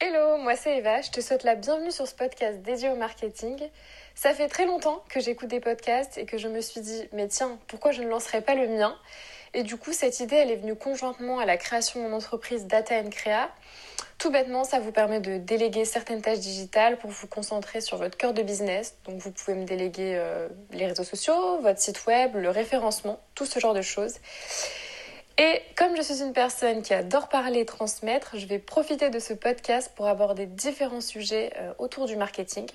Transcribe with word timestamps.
Hello, 0.00 0.36
moi 0.36 0.54
c'est 0.54 0.76
Eva, 0.76 1.00
je 1.00 1.10
te 1.10 1.20
souhaite 1.20 1.42
la 1.42 1.56
bienvenue 1.56 1.90
sur 1.90 2.06
ce 2.06 2.14
podcast 2.14 2.62
dédié 2.62 2.88
au 2.88 2.94
marketing. 2.94 3.68
Ça 4.14 4.32
fait 4.32 4.46
très 4.46 4.64
longtemps 4.64 5.02
que 5.08 5.18
j'écoute 5.18 5.48
des 5.48 5.58
podcasts 5.58 6.18
et 6.18 6.24
que 6.24 6.38
je 6.38 6.46
me 6.46 6.60
suis 6.60 6.80
dit, 6.80 7.08
mais 7.12 7.26
tiens, 7.26 7.58
pourquoi 7.66 7.90
je 7.90 8.02
ne 8.02 8.08
lancerais 8.08 8.40
pas 8.40 8.54
le 8.54 8.68
mien? 8.68 8.96
Et 9.54 9.64
du 9.64 9.76
coup, 9.76 9.92
cette 9.92 10.20
idée, 10.20 10.36
elle 10.36 10.52
est 10.52 10.56
venue 10.56 10.76
conjointement 10.76 11.40
à 11.40 11.46
la 11.46 11.56
création 11.56 12.00
de 12.00 12.08
mon 12.08 12.14
entreprise 12.14 12.66
Data 12.66 13.02
Crea. 13.02 13.50
Tout 14.18 14.30
bêtement, 14.30 14.62
ça 14.62 14.78
vous 14.78 14.92
permet 14.92 15.18
de 15.18 15.36
déléguer 15.36 15.84
certaines 15.84 16.22
tâches 16.22 16.38
digitales 16.38 16.96
pour 16.98 17.10
vous 17.10 17.26
concentrer 17.26 17.80
sur 17.80 17.96
votre 17.96 18.16
cœur 18.16 18.32
de 18.32 18.42
business. 18.42 18.94
Donc 19.04 19.18
vous 19.18 19.32
pouvez 19.32 19.56
me 19.56 19.64
déléguer 19.64 20.14
euh, 20.14 20.48
les 20.70 20.86
réseaux 20.86 21.02
sociaux, 21.02 21.58
votre 21.58 21.80
site 21.80 22.06
web, 22.06 22.36
le 22.36 22.50
référencement, 22.50 23.18
tout 23.34 23.46
ce 23.46 23.58
genre 23.58 23.74
de 23.74 23.82
choses. 23.82 24.14
Et 25.40 25.62
comme 25.76 25.96
je 25.96 26.02
suis 26.02 26.20
une 26.20 26.32
personne 26.32 26.82
qui 26.82 26.92
adore 26.92 27.28
parler 27.28 27.60
et 27.60 27.64
transmettre, 27.64 28.36
je 28.36 28.46
vais 28.46 28.58
profiter 28.58 29.08
de 29.08 29.20
ce 29.20 29.32
podcast 29.32 29.92
pour 29.94 30.08
aborder 30.08 30.46
différents 30.46 31.00
sujets 31.00 31.52
euh, 31.58 31.72
autour 31.78 32.06
du 32.06 32.16
marketing. 32.16 32.66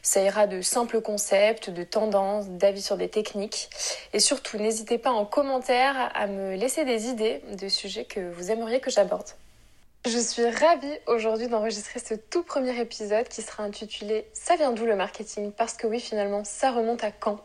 Ça 0.00 0.22
ira 0.22 0.46
de 0.46 0.60
simples 0.60 1.00
concepts, 1.00 1.70
de 1.70 1.82
tendances, 1.82 2.46
d'avis 2.48 2.82
sur 2.82 2.96
des 2.96 3.08
techniques. 3.08 3.68
Et 4.12 4.20
surtout, 4.20 4.58
n'hésitez 4.58 4.96
pas 4.96 5.10
en 5.10 5.26
commentaire 5.26 6.12
à 6.14 6.28
me 6.28 6.54
laisser 6.54 6.84
des 6.84 7.08
idées 7.08 7.42
de 7.58 7.68
sujets 7.68 8.04
que 8.04 8.30
vous 8.30 8.52
aimeriez 8.52 8.78
que 8.78 8.92
j'aborde. 8.92 9.26
Je 10.06 10.18
suis 10.18 10.48
ravie 10.48 10.98
aujourd'hui 11.08 11.48
d'enregistrer 11.48 11.98
ce 11.98 12.14
tout 12.14 12.44
premier 12.44 12.80
épisode 12.80 13.26
qui 13.26 13.42
sera 13.42 13.64
intitulé 13.64 14.24
Ça 14.32 14.54
vient 14.54 14.70
d'où 14.70 14.86
le 14.86 14.94
marketing? 14.94 15.50
Parce 15.50 15.74
que 15.74 15.88
oui, 15.88 15.98
finalement, 15.98 16.44
ça 16.44 16.70
remonte 16.70 17.02
à 17.02 17.10
quand? 17.10 17.40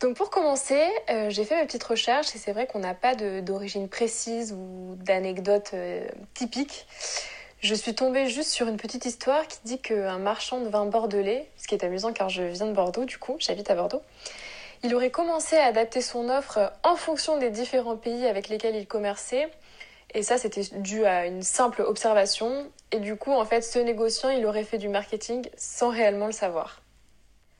Donc 0.00 0.16
pour 0.16 0.30
commencer, 0.30 0.82
euh, 1.10 1.30
j'ai 1.30 1.44
fait 1.44 1.56
mes 1.56 1.66
petites 1.66 1.84
recherches 1.84 2.34
et 2.34 2.38
c'est 2.38 2.52
vrai 2.52 2.66
qu'on 2.66 2.80
n'a 2.80 2.94
pas 2.94 3.14
d'origine 3.14 3.88
précise 3.88 4.52
ou 4.52 4.96
d'anecdote 4.96 5.70
euh, 5.74 6.06
typique. 6.34 6.86
Je 7.60 7.74
suis 7.74 7.94
tombée 7.94 8.28
juste 8.28 8.50
sur 8.50 8.68
une 8.68 8.76
petite 8.76 9.06
histoire 9.06 9.46
qui 9.46 9.58
dit 9.64 9.78
qu'un 9.78 10.18
marchand 10.18 10.60
de 10.60 10.68
vin 10.68 10.84
bordelais, 10.84 11.48
ce 11.56 11.66
qui 11.66 11.74
est 11.74 11.84
amusant 11.84 12.12
car 12.12 12.28
je 12.28 12.42
viens 12.42 12.66
de 12.66 12.72
Bordeaux 12.72 13.04
du 13.04 13.16
coup, 13.16 13.36
j'habite 13.38 13.70
à 13.70 13.74
Bordeaux, 13.74 14.02
il 14.82 14.94
aurait 14.94 15.10
commencé 15.10 15.56
à 15.56 15.64
adapter 15.64 16.02
son 16.02 16.28
offre 16.28 16.72
en 16.82 16.96
fonction 16.96 17.38
des 17.38 17.48
différents 17.48 17.96
pays 17.96 18.26
avec 18.26 18.48
lesquels 18.48 18.76
il 18.76 18.86
commerçait. 18.86 19.48
Et 20.12 20.22
ça, 20.22 20.36
c'était 20.36 20.62
dû 20.76 21.06
à 21.06 21.26
une 21.26 21.42
simple 21.42 21.80
observation. 21.80 22.70
Et 22.92 23.00
du 23.00 23.16
coup, 23.16 23.32
en 23.32 23.46
fait, 23.46 23.62
ce 23.62 23.78
négociant, 23.78 24.28
il 24.28 24.44
aurait 24.44 24.62
fait 24.62 24.76
du 24.76 24.88
marketing 24.88 25.48
sans 25.56 25.88
réellement 25.88 26.26
le 26.26 26.32
savoir. 26.32 26.83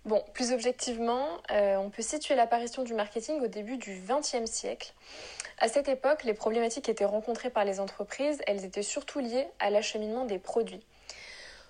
Bon, 0.05 0.23
plus 0.35 0.53
objectivement, 0.53 1.27
euh, 1.51 1.77
on 1.77 1.89
peut 1.89 2.03
situer 2.03 2.35
l'apparition 2.35 2.83
du 2.83 2.93
marketing 2.93 3.41
au 3.41 3.47
début 3.47 3.79
du 3.79 4.03
XXe 4.07 4.51
siècle. 4.51 4.93
À 5.59 5.69
cette 5.69 5.89
époque, 5.89 6.25
les 6.25 6.35
problématiques 6.35 6.85
qui 6.85 6.91
étaient 6.91 7.07
rencontrées 7.07 7.49
par 7.49 7.65
les 7.65 7.81
entreprises, 7.81 8.39
elles 8.47 8.67
étaient 8.67 8.83
surtout 8.83 9.21
liées 9.21 9.47
à 9.61 9.71
l'acheminement 9.71 10.27
des 10.27 10.39
produits. 10.39 10.85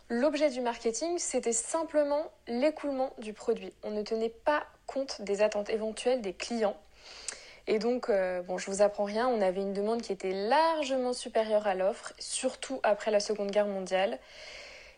L'objet 0.08 0.50
du 0.50 0.60
marketing, 0.60 1.16
c'était 1.18 1.52
simplement 1.52 2.28
l'écoulement 2.48 3.12
du 3.18 3.32
produit. 3.32 3.72
On 3.84 3.92
ne 3.92 4.02
tenait 4.02 4.30
pas 4.30 4.64
compte 4.86 5.22
des 5.22 5.40
attentes 5.40 5.70
éventuelles 5.70 6.20
des 6.20 6.32
clients. 6.32 6.76
Et 7.68 7.78
donc, 7.78 8.10
euh, 8.10 8.42
bon, 8.42 8.58
je 8.58 8.68
vous 8.68 8.82
apprends 8.82 9.04
rien, 9.04 9.28
on 9.28 9.40
avait 9.40 9.60
une 9.62 9.72
demande 9.72 10.02
qui 10.02 10.12
était 10.12 10.48
largement 10.48 11.12
supérieure 11.12 11.68
à 11.68 11.76
l'offre, 11.76 12.12
surtout 12.18 12.80
après 12.82 13.12
la 13.12 13.20
Seconde 13.20 13.52
Guerre 13.52 13.68
mondiale. 13.68 14.18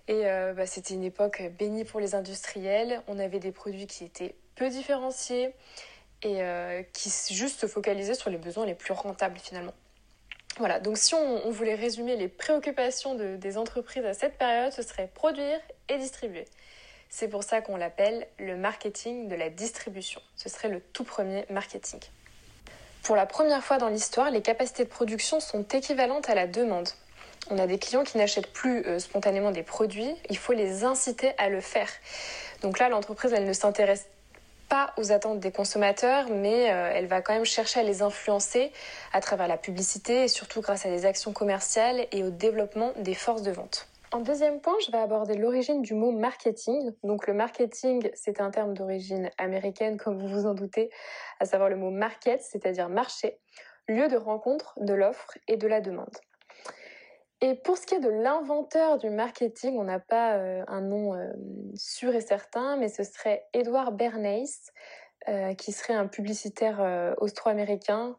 Et 0.08 0.26
euh, 0.26 0.52
bah, 0.52 0.66
c'était 0.66 0.94
une 0.94 1.04
époque 1.04 1.42
bénie 1.58 1.84
pour 1.84 2.00
les 2.00 2.14
industriels. 2.14 3.02
On 3.08 3.18
avait 3.18 3.40
des 3.40 3.52
produits 3.52 3.86
qui 3.86 4.04
étaient 4.04 4.34
peu 4.54 4.68
différenciés 4.68 5.54
et 6.22 6.42
euh, 6.42 6.82
qui 6.92 7.10
juste 7.30 7.60
se 7.60 7.66
focalisaient 7.66 8.14
sur 8.14 8.30
les 8.30 8.38
besoins 8.38 8.66
les 8.66 8.74
plus 8.74 8.92
rentables 8.92 9.38
finalement. 9.38 9.74
Voilà, 10.58 10.80
donc 10.80 10.96
si 10.96 11.14
on, 11.14 11.50
voulait 11.50 11.74
résumer 11.74 12.16
les 12.16 12.28
préoccupations 12.28 13.14
des 13.14 13.58
entreprises 13.58 14.06
à 14.06 14.14
cette 14.14 14.38
période, 14.38 14.72
ce 14.72 14.80
serait 14.80 15.10
produire 15.12 15.60
et 15.90 15.98
distribuer. 15.98 16.46
C'est 17.10 17.28
pour 17.28 17.44
ça 17.44 17.60
qu'on 17.60 17.76
l'appelle 17.76 18.26
le 18.38 18.56
marketing 18.56 19.28
de 19.28 19.34
la 19.34 19.50
distribution. 19.50 20.22
Ce 20.34 20.48
serait 20.48 20.68
le 20.68 20.80
tout 20.80 21.04
premier 21.04 21.44
marketing. 21.50 22.00
Pour 23.02 23.16
la 23.16 23.26
première 23.26 23.62
fois 23.62 23.76
dans 23.76 23.88
l'histoire, 23.88 24.30
les 24.30 24.40
capacités 24.40 24.84
de 24.84 24.88
production 24.88 25.40
sont 25.40 25.62
équivalentes 25.62 26.30
à 26.30 26.34
la 26.34 26.46
demande 26.46 26.88
on 27.50 27.58
a 27.58 27.66
des 27.66 27.78
clients 27.78 28.04
qui 28.04 28.18
n'achètent 28.18 28.52
plus 28.52 28.84
euh, 28.86 28.98
spontanément 28.98 29.50
des 29.50 29.62
produits, 29.62 30.14
il 30.28 30.36
faut 30.36 30.52
les 30.52 30.84
inciter 30.84 31.32
à 31.38 31.48
le 31.48 31.60
faire. 31.60 31.88
Donc 32.62 32.78
là, 32.78 32.88
l'entreprise, 32.88 33.32
elle 33.32 33.46
ne 33.46 33.52
s'intéresse 33.52 34.06
pas 34.68 34.92
aux 34.96 35.12
attentes 35.12 35.38
des 35.38 35.52
consommateurs, 35.52 36.26
mais 36.30 36.72
euh, 36.72 36.90
elle 36.92 37.06
va 37.06 37.20
quand 37.20 37.34
même 37.34 37.44
chercher 37.44 37.80
à 37.80 37.82
les 37.82 38.02
influencer 38.02 38.72
à 39.12 39.20
travers 39.20 39.46
la 39.46 39.56
publicité 39.56 40.24
et 40.24 40.28
surtout 40.28 40.60
grâce 40.60 40.86
à 40.86 40.90
des 40.90 41.06
actions 41.06 41.32
commerciales 41.32 42.06
et 42.12 42.24
au 42.24 42.30
développement 42.30 42.92
des 42.96 43.14
forces 43.14 43.42
de 43.42 43.52
vente. 43.52 43.88
En 44.12 44.20
deuxième 44.20 44.60
point, 44.60 44.74
je 44.84 44.90
vais 44.90 44.98
aborder 44.98 45.34
l'origine 45.34 45.82
du 45.82 45.94
mot 45.94 46.12
marketing. 46.12 46.92
Donc 47.02 47.26
le 47.26 47.34
marketing, 47.34 48.08
c'est 48.14 48.40
un 48.40 48.50
terme 48.50 48.72
d'origine 48.72 49.30
américaine, 49.36 49.98
comme 49.98 50.18
vous 50.18 50.28
vous 50.28 50.46
en 50.46 50.54
doutez, 50.54 50.90
à 51.40 51.44
savoir 51.44 51.68
le 51.68 51.76
mot 51.76 51.90
market, 51.90 52.40
c'est-à-dire 52.40 52.88
marché, 52.88 53.38
lieu 53.88 54.08
de 54.08 54.16
rencontre 54.16 54.74
de 54.78 54.94
l'offre 54.94 55.36
et 55.48 55.56
de 55.56 55.66
la 55.66 55.80
demande. 55.80 56.16
Et 57.42 57.54
pour 57.54 57.76
ce 57.76 57.86
qui 57.86 57.94
est 57.94 58.00
de 58.00 58.08
l'inventeur 58.08 58.96
du 58.96 59.10
marketing, 59.10 59.76
on 59.78 59.84
n'a 59.84 60.00
pas 60.00 60.36
euh, 60.36 60.64
un 60.68 60.80
nom 60.80 61.14
euh, 61.14 61.28
sûr 61.74 62.14
et 62.14 62.22
certain, 62.22 62.76
mais 62.76 62.88
ce 62.88 63.02
serait 63.02 63.46
Edward 63.52 63.94
Bernays, 63.94 64.46
euh, 65.28 65.52
qui 65.54 65.72
serait 65.72 65.94
un 65.94 66.06
publicitaire 66.06 67.14
austro-américain 67.18 68.16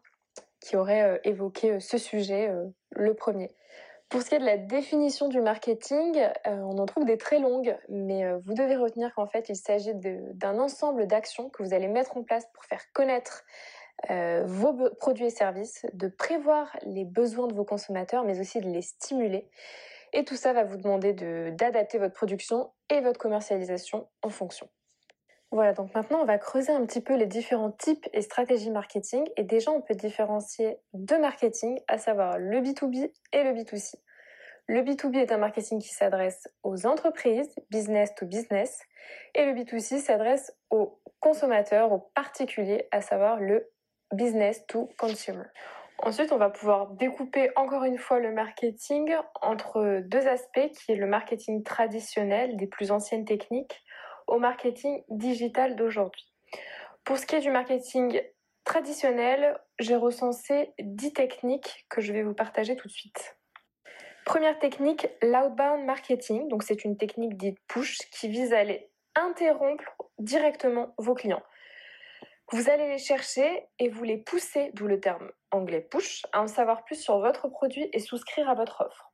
qui 0.60 0.76
aurait 0.76 1.20
évoqué 1.24 1.78
ce 1.80 1.98
sujet 1.98 2.52
le 2.90 3.14
premier. 3.14 3.50
Pour 4.08 4.22
ce 4.22 4.30
qui 4.30 4.34
est 4.34 4.40
de 4.40 4.44
la 4.44 4.56
définition 4.56 5.28
du 5.28 5.40
marketing, 5.40 6.20
on 6.46 6.78
en 6.78 6.86
trouve 6.86 7.04
des 7.04 7.16
très 7.16 7.38
longues, 7.38 7.76
mais 7.88 8.28
vous 8.40 8.54
devez 8.54 8.74
retenir 8.74 9.14
qu'en 9.14 9.26
fait, 9.26 9.48
il 9.48 9.56
s'agit 9.56 9.94
d'un 9.94 10.58
ensemble 10.58 11.06
d'actions 11.06 11.48
que 11.48 11.62
vous 11.62 11.74
allez 11.74 11.86
mettre 11.86 12.16
en 12.16 12.24
place 12.24 12.44
pour 12.52 12.64
faire 12.64 12.82
connaître 12.92 13.44
euh, 14.10 14.44
vos 14.46 14.90
produits 14.96 15.26
et 15.26 15.30
services, 15.30 15.84
de 15.92 16.08
prévoir 16.08 16.76
les 16.82 17.04
besoins 17.04 17.48
de 17.48 17.54
vos 17.54 17.64
consommateurs, 17.64 18.24
mais 18.24 18.40
aussi 18.40 18.60
de 18.60 18.68
les 18.68 18.82
stimuler. 18.82 19.48
Et 20.12 20.24
tout 20.24 20.36
ça 20.36 20.52
va 20.52 20.64
vous 20.64 20.76
demander 20.76 21.12
d'adapter 21.52 21.98
votre 21.98 22.14
production 22.14 22.70
et 22.88 23.00
votre 23.00 23.18
commercialisation 23.18 24.08
en 24.22 24.30
fonction. 24.30 24.68
Voilà, 25.50 25.72
donc 25.72 25.94
maintenant 25.94 26.20
on 26.20 26.26
va 26.26 26.36
creuser 26.36 26.72
un 26.72 26.84
petit 26.84 27.00
peu 27.00 27.16
les 27.16 27.26
différents 27.26 27.70
types 27.70 28.06
et 28.12 28.20
stratégies 28.20 28.70
marketing. 28.70 29.26
Et 29.36 29.44
déjà 29.44 29.70
on 29.70 29.80
peut 29.80 29.94
différencier 29.94 30.78
deux 30.92 31.18
marketing, 31.18 31.78
à 31.88 31.98
savoir 31.98 32.38
le 32.38 32.60
B2B 32.60 33.10
et 33.32 33.42
le 33.42 33.52
B2C. 33.52 33.96
Le 34.66 34.82
B2B 34.82 35.16
est 35.16 35.32
un 35.32 35.38
marketing 35.38 35.80
qui 35.80 35.88
s'adresse 35.88 36.46
aux 36.62 36.86
entreprises, 36.86 37.54
business 37.70 38.14
to 38.14 38.26
business, 38.26 38.82
et 39.34 39.46
le 39.46 39.52
B2C 39.52 39.98
s'adresse 39.98 40.54
aux 40.68 41.00
consommateurs, 41.20 41.90
aux 41.92 42.10
particuliers, 42.14 42.86
à 42.90 43.00
savoir 43.00 43.40
le 43.40 43.70
business 44.12 44.66
to 44.66 44.88
consumer. 44.98 45.46
Ensuite, 46.00 46.30
on 46.30 46.38
va 46.38 46.50
pouvoir 46.50 46.90
découper 46.90 47.50
encore 47.56 47.84
une 47.84 47.98
fois 47.98 48.20
le 48.20 48.32
marketing 48.32 49.14
entre 49.42 50.00
deux 50.04 50.28
aspects, 50.28 50.70
qui 50.72 50.92
est 50.92 50.96
le 50.96 51.06
marketing 51.06 51.64
traditionnel 51.64 52.56
des 52.56 52.68
plus 52.68 52.92
anciennes 52.92 53.24
techniques 53.24 53.82
au 54.28 54.38
marketing 54.38 55.02
digital 55.08 55.74
d'aujourd'hui. 55.74 56.24
Pour 57.04 57.18
ce 57.18 57.26
qui 57.26 57.34
est 57.34 57.40
du 57.40 57.50
marketing 57.50 58.22
traditionnel, 58.64 59.58
j'ai 59.78 59.96
recensé 59.96 60.72
10 60.78 61.14
techniques 61.14 61.86
que 61.88 62.00
je 62.00 62.12
vais 62.12 62.22
vous 62.22 62.34
partager 62.34 62.76
tout 62.76 62.86
de 62.86 62.92
suite. 62.92 63.36
Première 64.24 64.58
technique, 64.58 65.08
l'outbound 65.22 65.84
marketing. 65.84 66.48
Donc 66.48 66.62
c'est 66.62 66.84
une 66.84 66.98
technique 66.98 67.36
dite 67.36 67.58
push 67.66 67.96
qui 68.12 68.28
vise 68.28 68.52
à 68.52 68.58
aller 68.58 68.90
interrompre 69.16 69.96
directement 70.18 70.94
vos 70.98 71.14
clients. 71.14 71.42
Vous 72.50 72.70
allez 72.70 72.88
les 72.88 72.98
chercher 72.98 73.68
et 73.78 73.90
vous 73.90 74.04
les 74.04 74.16
pousser, 74.16 74.70
d'où 74.72 74.86
le 74.86 75.00
terme 75.00 75.30
anglais 75.50 75.82
push, 75.82 76.22
à 76.32 76.40
en 76.40 76.46
savoir 76.46 76.84
plus 76.84 76.96
sur 76.96 77.18
votre 77.18 77.48
produit 77.48 77.90
et 77.92 77.98
souscrire 77.98 78.48
à 78.48 78.54
votre 78.54 78.86
offre. 78.86 79.10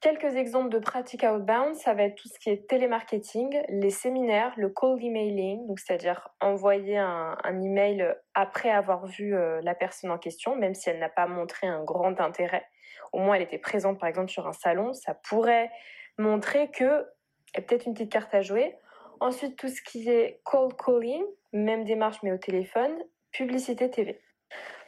Quelques 0.00 0.34
exemples 0.34 0.70
de 0.70 0.80
pratiques 0.80 1.22
outbound, 1.22 1.76
ça 1.76 1.94
va 1.94 2.02
être 2.02 2.16
tout 2.16 2.26
ce 2.26 2.36
qui 2.40 2.50
est 2.50 2.68
télémarketing, 2.68 3.62
les 3.68 3.90
séminaires, 3.90 4.52
le 4.56 4.68
cold 4.68 5.00
emailing, 5.00 5.64
donc 5.68 5.78
c'est-à-dire 5.78 6.28
envoyer 6.40 6.98
un, 6.98 7.36
email 7.62 8.16
après 8.34 8.70
avoir 8.70 9.06
vu 9.06 9.36
euh, 9.36 9.60
la 9.62 9.76
personne 9.76 10.10
en 10.10 10.18
question, 10.18 10.56
même 10.56 10.74
si 10.74 10.90
elle 10.90 10.98
n'a 10.98 11.08
pas 11.08 11.28
montré 11.28 11.68
un 11.68 11.84
grand 11.84 12.20
intérêt. 12.20 12.66
Au 13.12 13.20
moins, 13.20 13.36
elle 13.36 13.42
était 13.42 13.58
présente 13.58 14.00
par 14.00 14.08
exemple 14.08 14.30
sur 14.30 14.48
un 14.48 14.52
salon, 14.52 14.92
ça 14.92 15.14
pourrait 15.14 15.70
montrer 16.18 16.68
que 16.72 17.06
peut-être 17.54 17.86
une 17.86 17.94
petite 17.94 18.10
carte 18.10 18.34
à 18.34 18.40
jouer. 18.40 18.74
Ensuite, 19.20 19.56
tout 19.56 19.68
ce 19.68 19.80
qui 19.82 20.10
est 20.10 20.40
cold 20.42 20.72
calling, 20.76 21.22
même 21.52 21.84
démarche 21.84 22.22
mais 22.22 22.32
au 22.32 22.38
téléphone, 22.38 22.92
publicité 23.32 23.90
TV. 23.90 24.20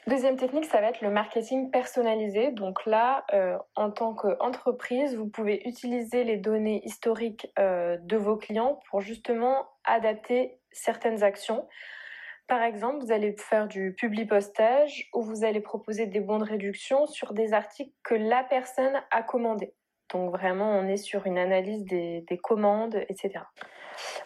Deuxième 0.06 0.36
technique, 0.36 0.66
ça 0.66 0.82
va 0.82 0.88
être 0.88 1.00
le 1.00 1.10
marketing 1.10 1.70
personnalisé. 1.70 2.50
Donc 2.50 2.84
là, 2.84 3.24
euh, 3.32 3.56
en 3.74 3.90
tant 3.90 4.14
qu'entreprise, 4.14 5.16
vous 5.16 5.26
pouvez 5.26 5.66
utiliser 5.66 6.24
les 6.24 6.36
données 6.36 6.82
historiques 6.84 7.50
euh, 7.58 7.96
de 8.02 8.18
vos 8.18 8.36
clients 8.36 8.80
pour 8.90 9.00
justement 9.00 9.66
adapter 9.84 10.58
certaines 10.72 11.22
actions. 11.22 11.66
Par 12.46 12.62
exemple, 12.62 13.02
vous 13.02 13.12
allez 13.12 13.34
faire 13.38 13.66
du 13.66 13.94
public 13.94 14.28
postage 14.28 15.08
ou 15.14 15.22
vous 15.22 15.42
allez 15.42 15.60
proposer 15.60 16.06
des 16.06 16.20
bons 16.20 16.38
de 16.38 16.44
réduction 16.44 17.06
sur 17.06 17.32
des 17.32 17.54
articles 17.54 17.94
que 18.02 18.14
la 18.14 18.44
personne 18.44 19.00
a 19.10 19.22
commandés. 19.22 19.72
Donc 20.12 20.30
vraiment, 20.30 20.70
on 20.78 20.86
est 20.86 20.96
sur 20.96 21.26
une 21.26 21.38
analyse 21.38 21.84
des, 21.84 22.40
commandes, 22.42 22.96
etc. 23.08 23.44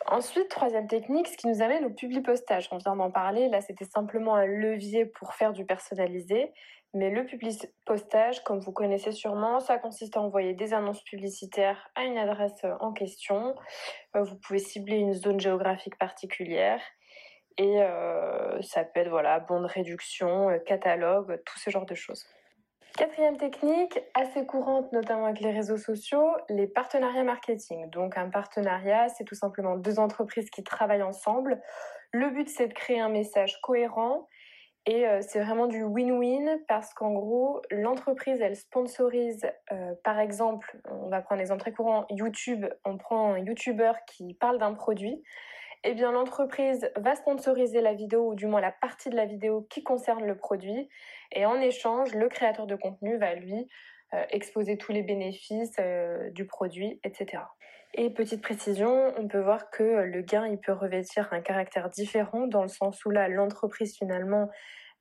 Ensuite, 0.07 0.49
troisième 0.49 0.87
technique, 0.87 1.29
ce 1.29 1.37
qui 1.37 1.47
nous 1.47 1.63
amène 1.63 1.85
au 1.85 1.91
public 1.91 2.25
postage. 2.25 2.69
On 2.73 2.79
vient 2.79 2.97
d'en 2.97 3.11
parler, 3.11 3.49
là 3.49 3.61
c'était 3.61 3.85
simplement 3.85 4.35
un 4.35 4.47
levier 4.47 5.07
pour 5.07 5.35
faire 5.35 5.53
du 5.53 5.65
personnalisé. 5.65 6.53
Mais 6.95 7.11
le 7.11 7.27
public 7.27 7.67
postage, 7.85 8.43
comme 8.45 8.61
vous 8.61 8.73
connaissez 8.73 9.13
sûrement, 9.13 9.61
ça 9.61 9.77
consiste 9.79 10.17
à 10.17 10.23
envoyer 10.23 10.55
des 10.55 10.73
annonces 10.73 11.03
publicitaires 11.05 11.91
à 11.95 12.05
une 12.05 12.17
adresse 12.17 12.65
en 12.81 12.93
question. 12.93 13.55
Euh, 14.17 14.23
vous 14.23 14.37
pouvez 14.37 14.59
cibler 14.59 14.97
une 14.97 15.13
zone 15.13 15.39
géographique 15.39 15.99
particulière. 15.99 16.81
Et 17.59 17.83
euh, 17.83 18.63
ça 18.63 18.85
peut 18.85 19.01
être 19.01 19.11
voilà, 19.11 19.41
bon 19.41 19.61
de 19.61 19.67
réduction, 19.67 20.49
euh, 20.49 20.59
catalogue, 20.59 21.43
tout 21.45 21.59
ce 21.59 21.71
genre 21.71 21.87
de 21.87 21.95
choses. 21.95 22.25
Quatrième 22.99 23.37
technique, 23.37 23.97
assez 24.15 24.45
courante 24.45 24.91
notamment 24.91 25.27
avec 25.27 25.39
les 25.39 25.53
réseaux 25.53 25.77
sociaux, 25.77 26.33
les 26.49 26.67
partenariats 26.67 27.23
marketing. 27.23 27.89
Donc 27.91 28.19
un 28.19 28.29
partenariat, 28.29 29.09
c'est 29.09 29.23
tout 29.23 29.37
simplement 29.37 29.77
deux 29.77 30.01
entreprises 30.01 30.51
qui 30.51 30.65
travaillent 30.65 31.05
ensemble. 31.05 31.63
Le 32.11 32.31
but, 32.31 32.49
c'est 32.49 32.67
de 32.67 32.75
créer 32.75 32.99
un 32.99 33.09
message 33.09 33.61
cohérent 33.63 34.27
et 34.85 35.07
euh, 35.07 35.21
c'est 35.21 35.39
vraiment 35.39 35.69
du 35.69 35.85
win-win 35.85 36.59
parce 36.67 36.93
qu'en 36.93 37.13
gros, 37.13 37.63
l'entreprise, 37.71 38.41
elle 38.41 38.57
sponsorise, 38.57 39.47
euh, 39.71 39.95
par 40.03 40.19
exemple, 40.19 40.77
on 40.91 41.09
va 41.09 41.21
prendre 41.21 41.39
un 41.39 41.43
exemple 41.43 41.61
très 41.61 41.73
courant, 41.73 42.05
YouTube, 42.11 42.67
on 42.85 42.99
prend 42.99 43.35
un 43.35 43.39
YouTuber 43.39 43.93
qui 44.09 44.35
parle 44.35 44.59
d'un 44.59 44.75
produit 44.75 45.23
eh 45.85 45.95
bien 45.95 46.13
l'entreprise 46.13 46.91
va 46.97 47.15
sponsoriser 47.15 47.81
la 47.81 47.95
vidéo 47.95 48.31
ou 48.31 48.35
du 48.35 48.47
moins 48.47 48.61
la 48.61 48.73
partie 48.73 49.11
de 49.11 49.17
la 49.17 49.27
vidéo 49.27 49.67
qui 49.71 49.83
concerne 49.83 50.25
le 50.27 50.37
produit 50.37 50.89
et 51.33 51.47
en 51.47 51.61
échange, 51.61 52.15
le 52.15 52.29
créateur 52.29 52.67
de 52.67 52.75
contenu 52.75 53.17
va 53.19 53.35
lui 53.35 53.69
euh, 54.15 54.25
exposer 54.31 54.77
tous 54.79 54.93
les 54.93 55.03
bénéfices 55.03 55.77
euh, 55.79 56.31
du 56.31 56.47
produit, 56.47 57.01
etc. 57.05 57.43
Et 57.95 58.11
petite 58.11 58.43
précision, 58.43 59.13
on 59.17 59.29
peut 59.29 59.41
voir 59.41 59.71
que 59.71 59.83
le 59.83 60.23
gain 60.23 60.47
il 60.47 60.59
peut 60.59 60.73
revêtir 60.73 61.29
un 61.33 61.41
caractère 61.41 61.89
différent 61.89 62.47
dans 62.47 62.63
le 62.63 62.69
sens 62.69 63.05
où 63.05 63.11
là 63.11 63.29
l'entreprise 63.29 63.97
finalement 63.97 64.49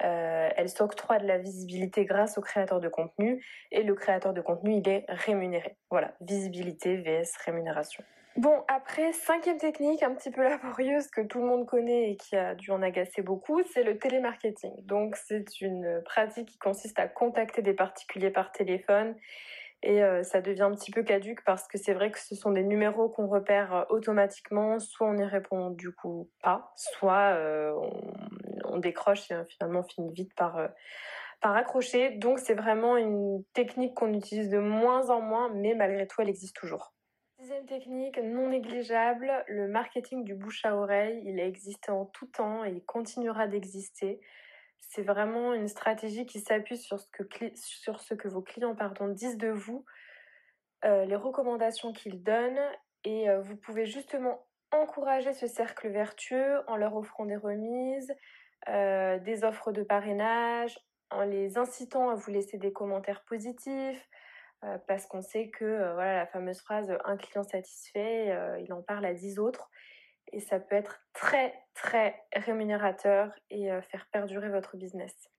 euh, 0.04 0.50
elle 0.56 0.70
s'octroie 0.70 1.20
de 1.20 1.28
la 1.28 1.38
visibilité 1.38 2.06
grâce 2.06 2.38
au 2.38 2.42
créateur 2.42 2.80
de 2.80 2.90
contenu 2.90 3.44
et 3.72 3.84
le 3.84 3.96
créateur 3.96 4.34
de 4.34 4.42
contenu 4.42 4.76
il 4.76 4.88
est 4.90 5.06
rémunéré. 5.08 5.76
Voilà, 5.90 6.14
visibilité 6.22 6.98
vs 6.98 7.36
rémunération. 7.46 8.04
Bon, 8.36 8.64
après, 8.68 9.14
cinquième 9.14 9.58
technique, 9.58 10.04
un 10.04 10.14
petit 10.14 10.30
peu 10.30 10.44
laborieuse 10.44 11.08
que 11.08 11.22
tout 11.22 11.40
le 11.40 11.48
monde 11.48 11.66
connaît 11.66 12.12
et 12.12 12.18
qui 12.18 12.36
a 12.36 12.54
dû 12.54 12.70
en 12.70 12.84
agacer 12.84 13.24
beaucoup, 13.24 13.64
c'est 13.74 13.82
le 13.82 13.98
télémarketing. 13.98 14.86
Donc, 14.86 15.16
c'est 15.16 15.60
une 15.60 16.04
pratique 16.06 16.48
qui 16.48 16.60
consiste 16.60 17.00
à 17.00 17.08
contacter 17.08 17.64
des 17.64 17.74
particuliers 17.74 18.30
par 18.30 18.52
téléphone 18.52 19.16
et 19.84 20.04
euh, 20.04 20.24
ça 20.24 20.42
devient 20.42 20.64
un 20.64 20.72
petit 20.72 20.92
peu 20.92 21.04
caduque 21.04 21.44
parce 21.46 21.68
que 21.68 21.78
c'est 21.78 21.94
vrai 21.94 22.10
que 22.10 22.20
ce 22.20 22.36
sont 22.36 22.52
des 22.52 22.64
numéros 22.64 23.10
qu'on 23.10 23.28
repère 23.28 23.76
euh, 23.76 23.84
automatiquement, 23.90 24.80
soit 24.80 25.08
on 25.08 25.18
y 25.18 25.24
répond 25.24 25.70
du 25.70 25.92
coup 25.92 26.30
pas, 26.42 26.74
soit 26.76 27.36
euh, 27.36 27.74
on, 27.74 28.57
décroche 28.76 29.32
et 29.32 29.46
finalement 29.48 29.80
on 29.80 29.84
finit 29.84 30.14
vite 30.14 30.34
par, 30.36 30.60
par 31.40 31.56
accrocher. 31.56 32.12
Donc 32.12 32.40
c'est 32.40 32.56
vraiment 32.56 32.98
une 32.98 33.46
technique 33.54 33.94
qu'on 33.94 34.14
utilise 34.14 34.50
de 34.50 34.60
moins 34.60 35.10
en 35.10 35.22
moins, 35.22 35.50
mais 35.54 35.76
malgré 35.76 36.06
tout 36.06 36.22
elle 36.22 36.30
existe 36.30 36.56
toujours. 36.58 36.94
Sixième 37.40 37.68
technique 37.68 38.18
non 38.18 38.50
négligeable, 38.50 39.32
le 39.48 39.68
marketing 39.68 40.24
du 40.24 40.34
bouche 40.34 40.66
à 40.66 40.76
oreille. 40.76 41.22
Il 41.24 41.40
a 41.40 41.46
existé 41.46 41.92
en 41.92 42.06
tout 42.06 42.26
temps 42.26 42.66
et 42.66 42.72
il 42.72 42.84
continuera 42.84 43.48
d'exister. 43.48 44.20
C'est 44.80 45.04
vraiment 45.04 45.54
une 45.54 45.68
stratégie 45.68 46.26
qui 46.26 46.40
s'appuie 46.40 46.78
sur, 46.78 47.00
ce 47.00 47.08
que, 47.12 47.24
sur 47.54 48.00
ce 48.00 48.16
que 48.16 48.28
vos 48.28 48.42
clients 48.42 48.76
pardon, 48.76 49.08
disent 49.08 49.38
de 49.38 49.50
vous, 49.50 49.86
euh, 50.84 51.06
les 51.06 51.16
recommandations 51.16 51.94
qu'ils 51.94 52.24
donnent 52.24 52.72
et 53.04 53.30
euh, 53.30 53.40
vous 53.42 53.56
pouvez 53.56 53.86
justement 53.86 54.48
encourager 54.72 55.34
ce 55.34 55.46
cercle 55.46 55.90
vertueux 55.90 56.62
en 56.68 56.76
leur 56.76 56.96
offrant 56.96 57.26
des 57.26 57.36
remises, 57.36 58.14
euh, 58.70 59.20
des 59.20 59.44
offres 59.44 59.72
de 59.72 59.84
parrainage, 59.84 60.78
en 61.10 61.24
les 61.24 61.58
incitant 61.58 62.10
à 62.10 62.16
vous 62.16 62.32
laisser 62.32 62.58
des 62.58 62.74
commentaires 62.74 63.24
positifs, 63.26 64.08
euh, 64.64 64.78
parce 64.88 65.06
qu'on 65.06 65.22
sait 65.22 65.50
que 65.50 65.66
euh, 65.66 65.94
voilà 65.94 66.16
la 66.16 66.28
fameuse 66.28 66.60
phrase 66.60 66.92
un 67.06 67.18
client 67.18 67.44
satisfait, 67.44 68.36
il 68.64 68.74
en 68.74 68.82
parle 68.82 69.06
à 69.06 69.14
10 69.14 69.40
autres 69.40 69.70
et 70.34 70.42
ça 70.42 70.60
peut 70.60 70.76
être 70.76 71.00
très 71.14 71.54
très 71.74 72.22
rémunérateur 72.36 73.32
et 73.50 73.70
faire 73.90 74.08
perdurer 74.12 74.50
votre 74.50 74.76
business. 74.76 75.30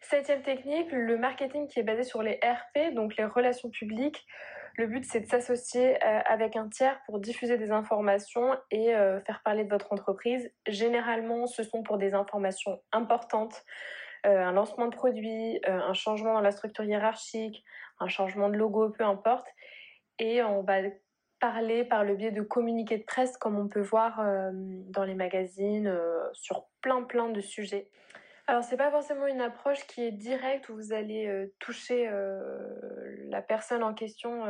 Septième 0.00 0.42
technique, 0.42 0.90
le 0.90 1.16
marketing 1.16 1.68
qui 1.68 1.78
est 1.78 1.84
basé 1.84 2.02
sur 2.02 2.24
les 2.24 2.40
RP, 2.42 2.92
donc 2.92 3.16
les 3.16 3.24
relations 3.24 3.70
publiques. 3.70 4.26
Le 4.76 4.86
but, 4.86 5.04
c'est 5.04 5.20
de 5.20 5.26
s'associer 5.26 6.00
avec 6.02 6.56
un 6.56 6.68
tiers 6.68 7.00
pour 7.06 7.18
diffuser 7.18 7.58
des 7.58 7.70
informations 7.70 8.56
et 8.70 8.86
faire 9.26 9.42
parler 9.44 9.64
de 9.64 9.70
votre 9.70 9.92
entreprise. 9.92 10.50
Généralement, 10.66 11.46
ce 11.46 11.62
sont 11.62 11.82
pour 11.82 11.98
des 11.98 12.14
informations 12.14 12.80
importantes, 12.90 13.64
un 14.24 14.52
lancement 14.52 14.86
de 14.86 14.94
produit, 14.94 15.60
un 15.66 15.92
changement 15.92 16.32
dans 16.32 16.40
la 16.40 16.52
structure 16.52 16.84
hiérarchique, 16.84 17.62
un 18.00 18.08
changement 18.08 18.48
de 18.48 18.56
logo, 18.56 18.88
peu 18.90 19.04
importe. 19.04 19.46
Et 20.18 20.42
on 20.42 20.62
va 20.62 20.80
parler 21.42 21.84
par 21.84 22.04
le 22.04 22.14
biais 22.14 22.30
de 22.30 22.40
communiqués 22.40 22.98
de 22.98 23.02
presse 23.02 23.36
comme 23.36 23.58
on 23.58 23.66
peut 23.66 23.80
voir 23.80 24.20
euh, 24.20 24.50
dans 24.54 25.02
les 25.02 25.14
magazines 25.14 25.88
euh, 25.88 26.22
sur 26.32 26.66
plein 26.80 27.02
plein 27.02 27.30
de 27.30 27.40
sujets. 27.40 27.88
Alors 28.52 28.64
c'est 28.64 28.76
pas 28.76 28.90
forcément 28.90 29.26
une 29.26 29.40
approche 29.40 29.86
qui 29.86 30.02
est 30.02 30.12
directe 30.12 30.68
où 30.68 30.74
vous 30.74 30.92
allez 30.92 31.26
euh, 31.26 31.46
toucher 31.58 32.06
la 33.30 33.40
personne 33.40 33.82
en 33.82 33.94
question 33.94 34.44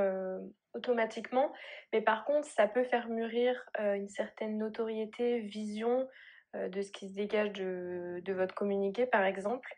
automatiquement, 0.74 1.52
mais 1.92 2.00
par 2.00 2.24
contre 2.24 2.48
ça 2.48 2.66
peut 2.66 2.82
faire 2.82 3.08
mûrir 3.08 3.64
une 3.78 4.08
certaine 4.08 4.58
notoriété, 4.58 5.38
vision 5.38 6.08
de 6.52 6.82
ce 6.82 6.90
qui 6.90 7.10
se 7.10 7.14
dégage 7.14 7.52
de, 7.52 8.32
votre 8.32 8.56
communiqué 8.56 9.06
par 9.06 9.22
exemple 9.22 9.70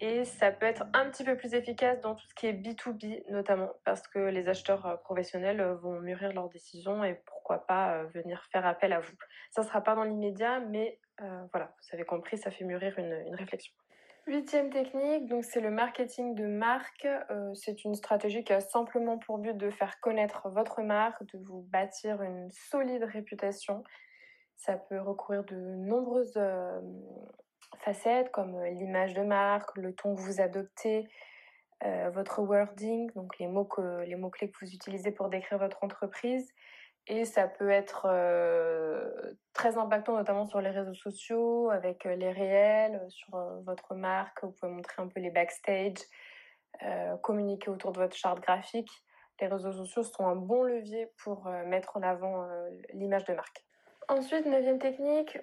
et 0.00 0.24
ça 0.24 0.52
peut 0.52 0.66
être 0.66 0.84
un 0.94 1.10
petit 1.10 1.24
peu 1.24 1.36
plus 1.36 1.54
efficace 1.54 2.00
dans 2.00 2.14
tout 2.14 2.26
ce 2.28 2.34
qui 2.34 2.46
est 2.46 2.52
B2B 2.52 3.30
notamment 3.30 3.70
parce 3.84 4.06
que 4.06 4.18
les 4.18 4.48
acheteurs 4.48 4.86
euh, 4.86 4.96
professionnels 4.96 5.60
euh, 5.60 5.74
vont 5.74 6.00
mûrir 6.00 6.32
leurs 6.32 6.48
décisions 6.48 7.02
et 7.02 7.14
pourquoi 7.26 7.66
pas 7.66 7.94
euh, 7.94 8.06
venir 8.14 8.44
faire 8.52 8.66
appel 8.66 8.92
à 8.92 9.00
vous. 9.00 9.16
Ça 9.50 9.62
ne 9.62 9.66
sera 9.66 9.80
pas 9.80 9.94
dans 9.94 10.04
l'immédiat 10.04 10.60
mais 10.60 11.00
voilà, 11.52 11.74
vous 11.80 11.94
avez 11.94 12.04
compris, 12.04 12.38
ça 12.38 12.50
fait 12.50 12.64
mûrir 12.64 12.98
une, 12.98 13.34
réflexion. 13.34 13.72
Huitième 14.26 14.70
technique, 14.70 15.26
donc 15.26 15.44
c'est 15.44 15.60
le 15.60 15.70
marketing 15.70 16.34
de 16.34 16.46
marque. 16.46 17.08
c'est 17.54 17.84
une 17.84 17.94
stratégie 17.94 18.44
qui 18.44 18.52
a 18.52 18.60
simplement 18.60 19.18
pour 19.18 19.38
but 19.38 19.56
de 19.56 19.70
faire 19.70 20.00
connaître 20.00 20.48
votre 20.50 20.82
marque, 20.82 21.24
de 21.32 21.38
vous 21.38 21.62
bâtir 21.62 22.22
une 22.22 22.50
solide 22.50 23.04
réputation. 23.04 23.82
Ça 24.56 24.76
peut 24.76 25.00
recourir 25.00 25.44
de 25.44 25.56
nombreuses 25.56 26.38
facettes 27.78 28.30
comme 28.30 28.54
euh, 28.56 28.70
l'image 28.70 29.14
de 29.14 29.22
marque, 29.22 29.76
le 29.76 29.94
ton 29.94 30.14
que 30.14 30.20
vous 30.20 30.40
adoptez, 30.40 31.08
euh, 31.84 32.10
votre 32.10 32.40
wording, 32.42 33.10
donc 33.14 33.38
les 33.38 33.46
mots, 33.46 33.64
que, 33.64 34.02
les 34.04 34.16
mots 34.16 34.30
clés 34.30 34.50
que 34.50 34.64
vous 34.64 34.72
utilisez 34.72 35.12
pour 35.12 35.28
décrire 35.28 35.58
votre 35.58 35.84
entreprise. 35.84 36.52
Et 37.10 37.24
ça 37.24 37.48
peut 37.48 37.70
être 37.70 38.06
très 39.54 39.78
impactant, 39.78 40.16
notamment 40.16 40.44
sur 40.44 40.60
les 40.60 40.68
réseaux 40.68 40.94
sociaux, 40.94 41.70
avec 41.70 42.04
les 42.04 42.30
réels, 42.30 43.02
sur 43.08 43.34
votre 43.64 43.94
marque. 43.94 44.44
Vous 44.44 44.52
pouvez 44.52 44.70
montrer 44.70 45.02
un 45.02 45.08
peu 45.08 45.18
les 45.18 45.30
backstage, 45.30 45.96
communiquer 47.22 47.70
autour 47.70 47.92
de 47.92 47.98
votre 47.98 48.14
charte 48.14 48.40
graphique. 48.40 48.90
Les 49.40 49.46
réseaux 49.46 49.72
sociaux 49.72 50.02
sont 50.02 50.26
un 50.26 50.36
bon 50.36 50.64
levier 50.64 51.10
pour 51.24 51.48
mettre 51.66 51.96
en 51.96 52.02
avant 52.02 52.46
l'image 52.92 53.24
de 53.24 53.32
marque. 53.32 53.64
Ensuite, 54.08 54.46
neuvième 54.46 54.78
technique, 54.78 55.38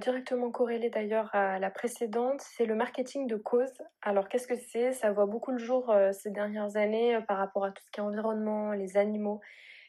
directement 0.00 0.50
corrélée 0.50 0.90
d'ailleurs 0.90 1.34
à 1.34 1.58
la 1.58 1.70
précédente, 1.70 2.40
c'est 2.40 2.66
le 2.66 2.74
marketing 2.74 3.26
de 3.26 3.36
cause. 3.36 3.72
Alors 4.02 4.28
qu'est-ce 4.28 4.46
que 4.46 4.56
c'est? 4.56 4.92
Ça 4.92 5.10
voit 5.10 5.26
beaucoup 5.26 5.50
le 5.50 5.58
jour 5.58 5.92
ces 6.12 6.30
dernières 6.30 6.76
années 6.76 7.18
par 7.26 7.38
rapport 7.38 7.64
à 7.64 7.72
tout 7.72 7.82
ce 7.84 7.90
qui 7.90 7.98
est 7.98 8.02
environnement, 8.02 8.72
les 8.72 8.96
animaux. 8.96 9.40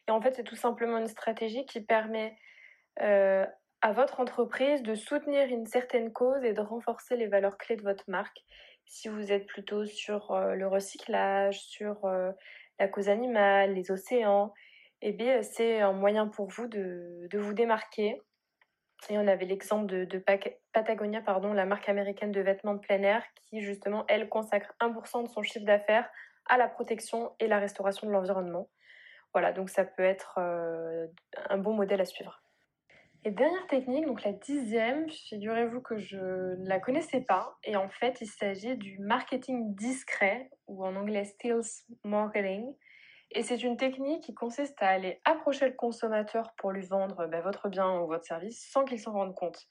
Et 0.08 0.12
en 0.12 0.22
fait, 0.22 0.36
c'est 0.36 0.44
tout 0.44 0.56
simplement 0.56 0.98
une 0.98 1.08
stratégie 1.08 1.66
qui 1.66 1.82
permet 1.82 2.36
à 2.98 3.94
votre 3.94 4.20
entreprise 4.20 4.84
de 4.84 4.96
soutenir 4.96 5.48
une 5.48 5.66
certaine 5.66 6.12
cause 6.12 6.44
et 6.44 6.54
de 6.54 6.62
renforcer 6.62 7.16
les 7.16 7.28
valeurs 7.28 7.58
clés 7.58 7.78
de 7.78 7.84
votre 7.84 8.04
marque. 8.08 8.38
Si 8.86 9.08
vous 9.08 9.32
êtes 9.32 9.48
plutôt 9.48 9.86
sur 9.86 10.38
le 10.38 10.68
recyclage, 10.68 11.62
sur 11.62 12.06
la 12.80 12.88
cause 12.88 13.10
animale, 13.10 13.74
les 13.74 13.90
océans, 13.92 14.54
eh 15.02 15.14
bien, 15.14 15.42
c'est 15.42 15.82
un 15.82 15.94
moyen 15.94 16.28
pour 16.28 16.48
vous 16.48 16.68
de, 16.68 17.28
vous 17.34 17.54
démarquer. 17.54 18.22
Et 19.10 19.18
on 19.18 19.28
avait 19.28 19.46
l'exemple 19.46 19.88
de, 19.88 20.24
Patagonia, 20.74 21.22
pardon, 21.22 21.54
la 21.54 21.66
marque 21.66 21.90
américaine 21.90 22.32
de 22.32 22.42
vêtements 22.42 22.76
de 22.76 22.80
plein 22.80 23.02
air, 23.02 23.24
qui 23.36 23.62
justement, 23.62 24.06
elle, 24.08 24.30
consacre 24.30 24.74
1% 24.80 25.24
de 25.24 25.28
son 25.28 25.42
chiffre 25.42 25.66
d'affaires 25.66 26.08
à 26.48 26.58
la 26.58 26.68
protection 26.68 27.32
et 27.40 27.48
la 27.48 27.58
restauration 27.58 28.06
de 28.06 28.12
l'environnement. 28.12 28.70
Voilà, 29.34 29.54
donc 29.54 29.70
ça 29.70 29.86
peut 29.86 30.04
être 30.04 30.36
euh, 30.38 31.08
un 31.50 31.58
bon 31.58 31.74
modèle 31.74 32.02
à 32.02 32.06
suivre. 32.06 32.42
Et 33.24 33.30
dernière 33.30 33.68
technique, 33.68 34.08
donc 34.08 34.24
la 34.24 34.34
dixième, 34.34 35.08
figurez-vous 35.08 35.82
que 35.82 35.98
je 35.98 36.18
ne 36.18 36.68
la 36.68 36.80
connaissais 36.80 37.22
pas. 37.22 37.56
Et 37.64 37.76
en 37.76 37.88
fait, 37.88 38.20
il 38.22 38.28
s'agit 38.28 38.76
du 38.78 38.98
marketing 38.98 39.76
discret, 39.76 40.50
ou 40.68 40.84
en 40.84 40.96
anglais 40.96 41.26
stills 41.26 41.86
marketing. 42.04 42.74
Et 43.34 43.44
c'est 43.44 43.62
une 43.64 43.78
technique 43.78 44.24
qui 44.24 44.34
consiste 44.34 44.82
à 44.82 44.88
aller 44.88 45.22
approcher 45.24 45.68
le 45.68 45.76
consommateur 45.76 46.52
pour 46.58 46.72
lui 46.72 46.86
vendre 46.86 47.28
bah, 47.28 47.42
votre 47.42 47.70
bien 47.70 48.00
ou 48.00 48.08
votre 48.08 48.26
service 48.26 48.68
sans 48.72 48.84
qu'il 48.84 49.00
s'en 49.00 49.14
rende 49.14 49.36
compte. 49.36 49.68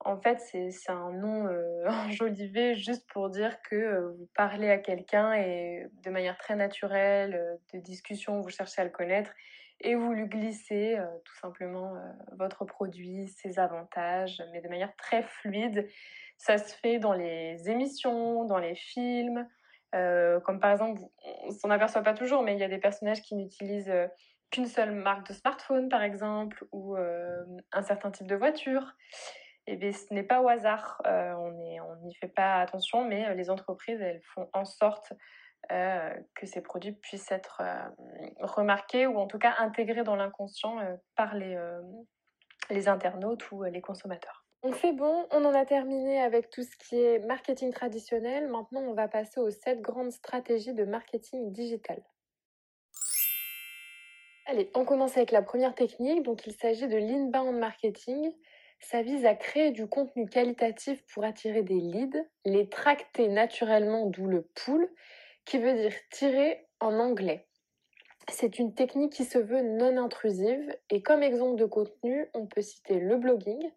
En 0.00 0.20
fait, 0.20 0.38
c'est 0.40 0.90
un 0.90 1.10
nom 1.10 1.46
euh, 1.46 1.86
enjolivé 1.88 2.74
juste 2.74 3.08
pour 3.10 3.30
dire 3.30 3.60
que 3.62 3.76
euh, 3.76 4.08
vous 4.10 4.28
parlez 4.34 4.70
à 4.70 4.78
quelqu'un 4.78 5.32
et 5.34 5.86
de 6.04 6.10
manière 6.10 6.36
très 6.38 6.54
naturelle, 6.54 7.34
euh, 7.34 7.56
de 7.74 7.80
discussion, 7.80 8.40
vous 8.40 8.50
cherchez 8.50 8.82
à 8.82 8.84
le 8.84 8.90
connaître 8.90 9.32
et 9.80 9.94
vous 9.94 10.12
lui 10.12 10.26
glissez 10.26 10.98
tout 11.26 11.36
simplement 11.36 11.92
votre 12.38 12.64
produit, 12.64 13.28
ses 13.28 13.58
avantages, 13.58 14.42
mais 14.50 14.62
de 14.62 14.68
manière 14.68 14.96
très 14.96 15.22
fluide. 15.22 15.86
Ça 16.38 16.56
se 16.56 16.74
fait 16.76 16.98
dans 16.98 17.12
les 17.12 17.68
émissions, 17.68 18.46
dans 18.46 18.56
les 18.56 18.74
films, 18.74 19.46
comme 19.92 20.60
par 20.60 20.70
exemple, 20.70 21.02
on 21.44 21.50
s'en 21.50 21.68
aperçoit 21.68 22.00
pas 22.00 22.14
toujours, 22.14 22.42
mais 22.42 22.54
il 22.54 22.58
y 22.58 22.64
a 22.64 22.68
des 22.68 22.78
personnages 22.78 23.20
qui 23.20 23.34
n'utilisent 23.34 23.92
qu'une 24.50 24.64
seule 24.64 24.92
marque 24.92 25.28
de 25.28 25.34
smartphone, 25.34 25.90
par 25.90 26.02
exemple, 26.02 26.64
ou 26.72 26.96
un 26.96 27.82
certain 27.82 28.10
type 28.10 28.28
de 28.28 28.34
voiture. 28.34 28.94
Et 29.66 29.76
bien, 29.76 29.92
ce 29.92 30.12
n'est 30.14 30.22
pas 30.22 30.40
au 30.40 30.48
hasard, 30.48 31.02
euh, 31.06 31.34
on 31.34 31.50
n'y 32.04 32.14
fait 32.14 32.28
pas 32.28 32.60
attention, 32.60 33.04
mais 33.04 33.26
euh, 33.26 33.34
les 33.34 33.50
entreprises, 33.50 34.00
elles 34.00 34.22
font 34.34 34.48
en 34.52 34.64
sorte 34.64 35.12
euh, 35.72 36.14
que 36.36 36.46
ces 36.46 36.60
produits 36.60 36.92
puissent 36.92 37.32
être 37.32 37.62
remarqués 38.38 39.06
ou 39.06 39.18
en 39.18 39.26
tout 39.26 39.38
cas 39.38 39.54
intégrés 39.58 40.04
dans 40.04 40.14
l'inconscient 40.14 40.78
par 41.16 41.34
les, 41.34 41.58
les 42.70 42.88
internautes 42.88 43.50
ou 43.50 43.64
les 43.64 43.80
consommateurs. 43.80 44.44
On 44.62 44.72
fait 44.72 44.92
bon, 44.92 45.26
on 45.32 45.44
en 45.44 45.54
a 45.54 45.64
terminé 45.64 46.20
avec 46.20 46.50
tout 46.50 46.62
ce 46.62 46.76
qui 46.76 47.00
est 47.00 47.18
marketing 47.20 47.72
traditionnel. 47.72 48.48
Maintenant, 48.48 48.80
on 48.80 48.94
va 48.94 49.08
passer 49.08 49.40
aux 49.40 49.50
sept 49.50 49.80
grandes 49.80 50.12
stratégies 50.12 50.74
de 50.74 50.84
marketing 50.84 51.52
digital. 51.52 52.02
Allez, 54.46 54.70
on 54.74 54.84
commence 54.84 55.16
avec 55.16 55.32
la 55.32 55.42
première 55.42 55.74
technique. 55.74 56.22
Donc, 56.22 56.46
il 56.46 56.52
s'agit 56.52 56.86
de 56.86 56.96
l'inbound 56.96 57.58
marketing. 57.58 58.32
Ça 58.80 59.02
vise 59.02 59.24
à 59.24 59.34
créer 59.34 59.70
du 59.70 59.86
contenu 59.86 60.28
qualitatif 60.28 61.02
pour 61.12 61.24
attirer 61.24 61.62
des 61.62 61.80
leads, 61.80 62.24
les 62.44 62.68
tracter 62.68 63.28
naturellement, 63.28 64.06
d'où 64.06 64.26
le 64.26 64.42
pull, 64.54 64.88
qui 65.44 65.58
veut 65.58 65.74
dire 65.74 65.94
tirer 66.10 66.66
en 66.80 66.98
anglais. 66.98 67.46
C'est 68.28 68.58
une 68.58 68.74
technique 68.74 69.12
qui 69.12 69.24
se 69.24 69.38
veut 69.38 69.62
non 69.62 69.96
intrusive 69.96 70.76
et 70.90 71.00
comme 71.00 71.22
exemple 71.22 71.56
de 71.56 71.64
contenu, 71.64 72.28
on 72.34 72.46
peut 72.46 72.60
citer 72.60 72.98
le 72.98 73.16
blogging, 73.16 73.70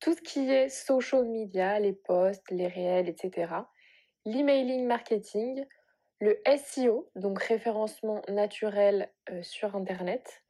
tout 0.00 0.14
ce 0.14 0.22
qui 0.22 0.50
est 0.50 0.68
social 0.68 1.24
media, 1.24 1.78
les 1.78 1.92
posts, 1.92 2.50
les 2.50 2.66
réels, 2.66 3.08
etc. 3.08 3.52
L'emailing 4.24 4.86
marketing, 4.86 5.66
le 6.20 6.40
SEO, 6.56 7.10
donc 7.14 7.42
référencement 7.42 8.22
naturel 8.28 9.12
euh, 9.30 9.42
sur 9.42 9.76
Internet, 9.76 10.42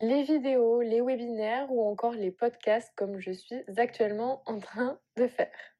les 0.00 0.22
vidéos, 0.22 0.82
les 0.82 1.00
webinaires 1.00 1.70
ou 1.70 1.86
encore 1.88 2.12
les 2.12 2.30
podcasts 2.30 2.92
comme 2.96 3.18
je 3.18 3.32
suis 3.32 3.62
actuellement 3.76 4.42
en 4.46 4.58
train 4.58 4.98
de 5.16 5.26
faire. 5.26 5.74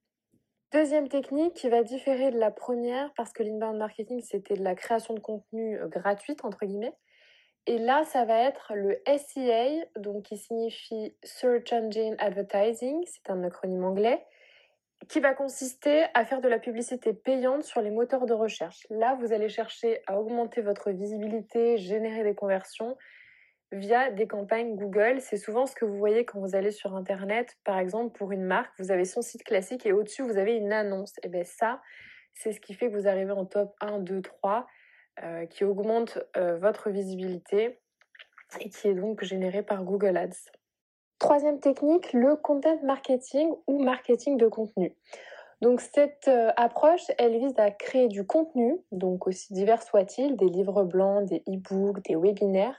Deuxième 0.73 1.09
technique 1.09 1.55
qui 1.55 1.69
va 1.69 1.83
différer 1.83 2.31
de 2.31 2.39
la 2.39 2.51
première 2.51 3.13
parce 3.15 3.33
que 3.33 3.43
l'inbound 3.43 3.79
marketing 3.79 4.21
c'était 4.21 4.55
de 4.55 4.65
la 4.65 4.75
création 4.75 5.15
de 5.15 5.21
contenu 5.21 5.79
euh, 5.79 5.89
gratuite 5.89 6.45
entre 6.45 6.65
guillemets. 6.65 6.95
Et 7.67 7.79
là, 7.79 8.05
ça 8.05 8.27
va 8.27 8.41
être 8.41 8.75
le 8.75 9.01
SEA, 9.07 9.87
donc 9.97 10.25
qui 10.25 10.37
signifie 10.37 11.17
Search 11.23 11.73
Engine 11.73 12.15
Advertising, 12.19 13.03
c'est 13.07 13.31
un 13.31 13.43
acronyme 13.43 13.85
anglais, 13.85 14.23
qui 15.09 15.19
va 15.21 15.33
consister 15.33 16.05
à 16.13 16.27
faire 16.27 16.43
de 16.43 16.49
la 16.49 16.59
publicité 16.59 17.15
payante 17.15 17.65
sur 17.65 17.81
les 17.81 17.91
moteurs 17.91 18.27
de 18.27 18.35
recherche. 18.35 18.87
Là, 18.91 19.17
vous 19.19 19.33
allez 19.33 19.49
chercher 19.49 20.03
à 20.07 20.21
augmenter 20.21 20.61
votre 20.61 20.91
visibilité, 20.91 21.79
générer 21.79 22.23
des 22.23 22.35
conversions 22.35 22.99
via 23.73 24.11
des 24.11 24.27
campagnes 24.27 24.77
Google. 24.77 25.21
C'est 25.21 25.37
souvent 25.37 25.67
ce 25.67 25.75
que 25.75 25.85
vous 25.85 25.97
voyez 25.97 26.25
quand 26.25 26.41
vous 26.41 26.55
allez 26.55 26.71
sur 26.71 26.95
Internet. 26.95 27.57
Par 27.65 27.79
exemple, 27.79 28.17
pour 28.17 28.33
une 28.33 28.45
marque, 28.45 28.73
vous 28.79 28.91
avez 28.91 29.05
son 29.05 29.23
site 29.23 29.45
classique 29.45 29.87
et 29.87 29.93
au-dessus, 29.93 30.23
vous 30.23 30.39
avez 30.39 30.55
une 30.57 30.73
annonce. 30.73 31.15
Et 31.23 31.29
bien 31.29 31.45
ça, 31.45 31.81
c'est 32.33 32.53
ce 32.53 32.61
qui 32.61 32.75
fait 32.75 32.91
que 32.91 32.97
vous 32.97 33.09
arrivez 33.09 33.33
en 33.33 33.47
top 33.47 33.75
1, 33.81 33.99
2, 34.01 34.23
3, 34.23 34.67
qui 35.51 35.65
augmente 35.65 36.19
euh, 36.37 36.59
votre 36.59 36.91
visibilité 36.91 37.79
et 38.61 38.69
qui 38.69 38.89
est 38.89 38.95
donc 38.95 39.23
généré 39.23 39.63
par 39.63 39.85
Google 39.85 40.17
Ads. 40.17 40.51
Troisième 41.19 41.61
technique, 41.61 42.13
le 42.13 42.37
content 42.37 42.79
marketing 42.83 43.51
ou 43.67 43.83
marketing 43.83 44.37
de 44.37 44.49
contenu. 44.49 44.97
Donc 45.61 45.81
cette 45.81 46.29
euh, 46.29 46.51
approche, 46.57 47.05
elle 47.17 47.39
vise 47.39 47.55
à 47.57 47.71
créer 47.71 48.09
du 48.09 48.27
contenu, 48.27 48.77
donc 48.93 49.27
aussi 49.27 49.53
divers 49.53 49.83
soit-il, 49.83 50.37
des 50.37 50.49
livres 50.49 50.83
blancs, 50.83 51.25
des 51.27 51.43
e-books, 51.49 52.03
des 52.05 52.17
webinaires, 52.17 52.77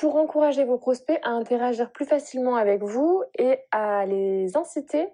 pour 0.00 0.16
encourager 0.16 0.64
vos 0.64 0.78
prospects 0.78 1.18
à 1.22 1.30
interagir 1.30 1.90
plus 1.90 2.04
facilement 2.04 2.56
avec 2.56 2.82
vous 2.82 3.22
et 3.38 3.58
à 3.70 4.06
les 4.06 4.56
inciter 4.56 5.08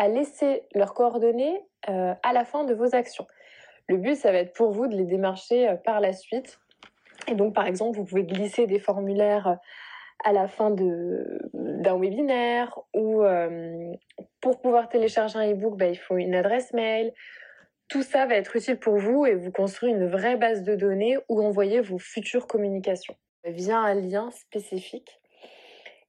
à 0.00 0.08
laisser 0.08 0.62
leurs 0.74 0.94
coordonnées 0.94 1.60
euh, 1.90 2.14
à 2.22 2.32
la 2.32 2.46
fin 2.46 2.64
de 2.64 2.72
vos 2.72 2.94
actions. 2.94 3.26
Le 3.86 3.98
but, 3.98 4.14
ça 4.14 4.32
va 4.32 4.38
être 4.38 4.54
pour 4.54 4.70
vous 4.70 4.86
de 4.86 4.96
les 4.96 5.04
démarcher 5.04 5.68
euh, 5.68 5.76
par 5.76 6.00
la 6.00 6.14
suite. 6.14 6.58
Et 7.28 7.34
donc, 7.34 7.54
par 7.54 7.66
exemple, 7.66 7.98
vous 7.98 8.06
pouvez 8.06 8.24
glisser 8.24 8.66
des 8.66 8.78
formulaires 8.78 9.46
euh, 9.46 9.54
à 10.24 10.32
la 10.32 10.48
fin 10.48 10.70
d'un 10.70 11.98
webinaire 11.98 12.78
ou 12.94 13.22
pour 14.42 14.60
pouvoir 14.60 14.90
télécharger 14.90 15.38
un 15.38 15.50
e-book, 15.50 15.78
bah, 15.78 15.86
il 15.86 15.96
faut 15.96 16.18
une 16.18 16.34
adresse 16.34 16.74
mail. 16.74 17.14
Tout 17.88 18.02
ça 18.02 18.26
va 18.26 18.34
être 18.34 18.54
utile 18.54 18.78
pour 18.78 18.98
vous 18.98 19.24
et 19.24 19.34
vous 19.34 19.50
construire 19.50 19.96
une 19.96 20.06
vraie 20.06 20.36
base 20.36 20.62
de 20.62 20.76
données 20.76 21.16
où 21.30 21.42
envoyer 21.42 21.80
vos 21.80 21.96
futures 21.96 22.46
communications 22.46 23.16
via 23.44 23.78
un 23.78 23.94
lien 23.94 24.30
spécifique. 24.30 25.20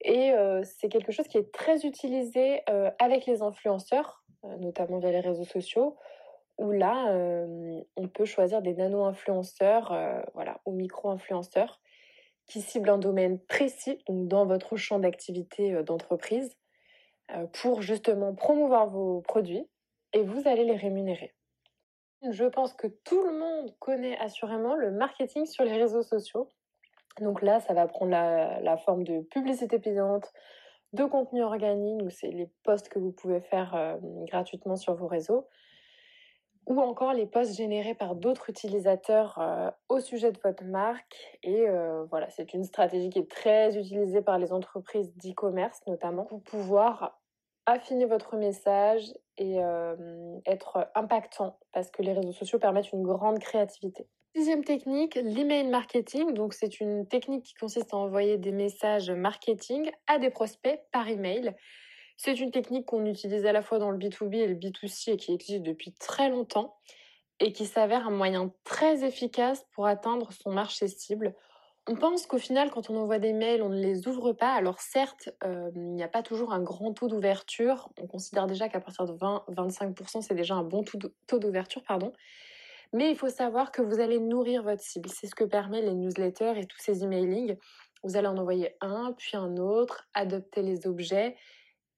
Et 0.04 0.32
euh, 0.32 0.62
c'est 0.64 0.88
quelque 0.88 1.12
chose 1.12 1.28
qui 1.28 1.38
est 1.38 1.52
très 1.52 1.86
utilisé 1.86 2.62
euh, 2.68 2.90
avec 2.98 3.26
les 3.26 3.42
influenceurs, 3.42 4.24
euh, 4.44 4.56
notamment 4.56 4.98
via 4.98 5.12
les 5.12 5.20
réseaux 5.20 5.44
sociaux, 5.44 5.96
où 6.58 6.70
là, 6.70 7.06
on 7.96 8.08
peut 8.08 8.26
choisir 8.26 8.60
des 8.60 8.74
nano-influenceurs 8.74 9.88
voilà, 10.34 10.60
ou 10.66 10.72
micro-influenceurs 10.72 11.80
qui 12.46 12.60
ciblent 12.60 12.90
un 12.90 12.98
domaine 12.98 13.40
précis, 13.40 13.98
donc 14.06 14.28
dans 14.28 14.44
votre 14.44 14.76
champ 14.76 14.98
d'activité 14.98 15.82
d'entreprise, 15.82 16.54
pour 17.54 17.80
justement 17.80 18.34
promouvoir 18.34 18.90
vos 18.90 19.22
produits 19.22 19.66
et 20.12 20.22
vous 20.22 20.46
allez 20.46 20.64
les 20.64 20.76
rémunérer. 20.76 21.34
Je 22.30 22.44
pense 22.44 22.74
que 22.74 22.86
tout 22.86 23.22
le 23.22 23.36
monde 23.36 23.74
connaît 23.78 24.18
assurément 24.18 24.76
le 24.76 24.92
marketing 24.92 25.46
sur 25.46 25.64
les 25.64 25.76
réseaux 25.76 26.02
sociaux. 26.02 26.48
Donc 27.20 27.42
là, 27.42 27.60
ça 27.60 27.74
va 27.74 27.86
prendre 27.86 28.10
la, 28.10 28.76
forme 28.78 29.04
de 29.04 29.20
publicité 29.20 29.78
payante, 29.78 30.32
de 30.92 31.04
contenu 31.04 31.42
organique, 31.42 32.10
c'est 32.10 32.28
les 32.28 32.48
posts 32.64 32.88
que 32.88 32.98
vous 32.98 33.12
pouvez 33.12 33.40
faire 33.40 33.74
euh, 33.74 33.96
gratuitement 34.26 34.76
sur 34.76 34.94
vos 34.94 35.06
réseaux, 35.06 35.46
ou 36.66 36.80
encore 36.80 37.12
les 37.12 37.26
posts 37.26 37.56
générés 37.56 37.94
par 37.94 38.14
d'autres 38.14 38.48
utilisateurs 38.48 39.38
euh, 39.38 39.70
au 39.88 40.00
sujet 40.00 40.32
de 40.32 40.38
votre 40.42 40.64
marque. 40.64 41.38
Et 41.42 41.68
euh, 41.68 42.04
voilà, 42.04 42.30
c'est 42.30 42.54
une 42.54 42.64
stratégie 42.64 43.10
qui 43.10 43.18
est 43.18 43.30
très 43.30 43.76
utilisée 43.76 44.22
par 44.22 44.38
les 44.38 44.52
entreprises 44.52 45.14
d'e-commerce 45.16 45.80
notamment 45.86 46.24
pour 46.24 46.42
pouvoir 46.42 47.20
affiner 47.66 48.06
votre 48.06 48.36
message 48.36 49.04
et 49.38 49.58
être 50.46 50.90
impactant 50.96 51.56
parce 51.72 51.90
que 51.92 52.02
les 52.02 52.12
réseaux 52.12 52.32
sociaux 52.32 52.58
permettent 52.58 52.92
une 52.92 53.04
grande 53.04 53.38
créativité. 53.38 54.08
Sixième 54.34 54.64
technique, 54.64 55.16
l'email 55.16 55.68
marketing. 55.68 56.32
Donc, 56.32 56.54
c'est 56.54 56.80
une 56.80 57.06
technique 57.06 57.44
qui 57.44 57.54
consiste 57.54 57.92
à 57.92 57.98
envoyer 57.98 58.38
des 58.38 58.50
messages 58.50 59.10
marketing 59.10 59.90
à 60.06 60.18
des 60.18 60.30
prospects 60.30 60.80
par 60.90 61.06
email. 61.06 61.54
C'est 62.16 62.40
une 62.40 62.50
technique 62.50 62.86
qu'on 62.86 63.04
utilise 63.04 63.44
à 63.44 63.52
la 63.52 63.60
fois 63.60 63.78
dans 63.78 63.90
le 63.90 63.98
B2B 63.98 64.36
et 64.36 64.46
le 64.46 64.54
B2C 64.54 65.10
et 65.10 65.16
qui 65.18 65.34
existe 65.34 65.62
depuis 65.62 65.92
très 65.92 66.30
longtemps 66.30 66.78
et 67.40 67.52
qui 67.52 67.66
s'avère 67.66 68.06
un 68.06 68.10
moyen 68.10 68.50
très 68.64 69.04
efficace 69.04 69.66
pour 69.74 69.86
atteindre 69.86 70.32
son 70.32 70.50
marché 70.50 70.88
cible. 70.88 71.34
On 71.86 71.96
pense 71.96 72.26
qu'au 72.26 72.38
final, 72.38 72.70
quand 72.70 72.88
on 72.88 72.96
envoie 72.96 73.18
des 73.18 73.34
mails, 73.34 73.60
on 73.60 73.68
ne 73.68 73.80
les 73.80 74.06
ouvre 74.08 74.32
pas. 74.32 74.54
Alors 74.54 74.80
certes, 74.80 75.28
euh, 75.44 75.70
il 75.74 75.94
n'y 75.94 76.02
a 76.02 76.08
pas 76.08 76.22
toujours 76.22 76.54
un 76.54 76.62
grand 76.62 76.94
taux 76.94 77.08
d'ouverture. 77.08 77.90
On 78.00 78.06
considère 78.06 78.46
déjà 78.46 78.70
qu'à 78.70 78.80
partir 78.80 79.04
de 79.04 79.12
20-25%, 79.12 80.22
c'est 80.22 80.34
déjà 80.34 80.54
un 80.54 80.62
bon 80.62 80.84
taux 81.26 81.38
d'ouverture, 81.38 81.82
pardon. 81.82 82.12
Mais 82.92 83.10
il 83.10 83.16
faut 83.16 83.30
savoir 83.30 83.72
que 83.72 83.82
vous 83.82 84.00
allez 84.00 84.18
nourrir 84.18 84.62
votre 84.62 84.82
cible. 84.82 85.08
C'est 85.08 85.26
ce 85.26 85.34
que 85.34 85.44
permet 85.44 85.82
les 85.82 85.94
newsletters 85.94 86.58
et 86.58 86.66
tous 86.66 86.78
ces 86.78 87.04
emailing. 87.04 87.56
Vous 88.02 88.16
allez 88.16 88.26
en 88.26 88.36
envoyer 88.36 88.76
un, 88.80 89.14
puis 89.16 89.36
un 89.36 89.56
autre, 89.56 90.08
adopter 90.14 90.62
les 90.62 90.86
objets 90.86 91.36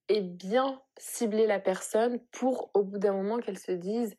et 0.09 0.21
bien 0.21 0.81
cibler 0.99 1.47
la 1.47 1.61
personne 1.61 2.21
pour 2.31 2.71
au 2.75 2.83
bout 2.83 2.99
d'un 2.99 3.13
moment 3.13 3.39
qu'elle 3.39 3.59
se 3.59 3.73
dise 3.73 4.15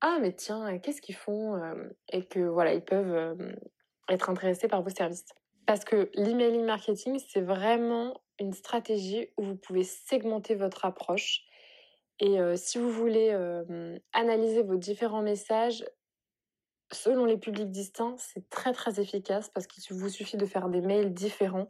ah 0.00 0.18
mais 0.20 0.32
tiens 0.32 0.78
qu'est-ce 0.78 1.00
qu'ils 1.00 1.14
font 1.14 1.56
euh, 1.56 1.74
et 2.10 2.24
que 2.24 2.40
voilà 2.40 2.74
ils 2.74 2.84
peuvent 2.84 3.14
euh, 3.14 3.52
être 4.08 4.30
intéressés 4.30 4.68
par 4.68 4.82
vos 4.82 4.90
services 4.90 5.24
parce 5.66 5.84
que 5.84 6.10
l'emailing 6.14 6.64
marketing 6.64 7.20
c'est 7.28 7.40
vraiment 7.40 8.20
une 8.40 8.52
stratégie 8.52 9.28
où 9.36 9.44
vous 9.44 9.56
pouvez 9.56 9.84
segmenter 9.84 10.56
votre 10.56 10.84
approche 10.84 11.44
et 12.18 12.40
euh, 12.40 12.56
si 12.56 12.78
vous 12.78 12.90
voulez 12.90 13.32
analyser 14.12 14.62
vos 14.62 14.76
différents 14.76 15.22
messages 15.22 15.84
selon 16.92 17.24
les 17.24 17.38
publics 17.38 17.70
distincts, 17.70 18.16
c'est 18.18 18.48
très 18.50 18.72
très 18.72 19.00
efficace 19.00 19.48
parce 19.48 19.66
qu'il 19.66 19.82
vous 19.96 20.08
suffit 20.08 20.36
de 20.36 20.46
faire 20.46 20.68
des 20.68 20.80
mails 20.80 21.12
différents 21.12 21.68